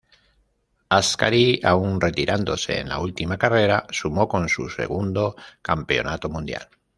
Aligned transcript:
Ascari, 0.89 1.59
aún 1.63 2.01
retirándose 2.01 2.79
en 2.79 2.89
la 2.89 2.97
última 2.97 3.37
carrera, 3.37 3.85
sumó 3.91 4.27
con 4.27 4.49
su 4.49 4.67
segundo 4.67 5.35
campeonato 5.61 6.27
mundial. 6.27 6.67